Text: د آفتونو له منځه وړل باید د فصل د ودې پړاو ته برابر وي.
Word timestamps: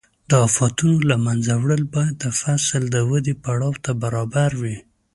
د 0.29 0.31
آفتونو 0.47 0.97
له 1.09 1.15
منځه 1.25 1.53
وړل 1.61 1.83
باید 1.95 2.15
د 2.23 2.25
فصل 2.41 2.83
د 2.89 2.97
ودې 3.09 3.33
پړاو 3.43 3.81
ته 3.83 3.91
برابر 4.03 4.51
وي. 4.61 4.77